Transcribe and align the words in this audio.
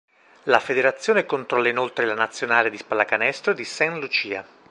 La 0.45 0.59
federazione 0.59 1.27
controlla 1.27 1.67
inoltre 1.69 2.05
la 2.07 2.15
nazionale 2.15 2.71
di 2.71 2.79
pallacanestro 2.83 3.53
di 3.53 3.63
Saint 3.63 4.01
Lucia. 4.01 4.43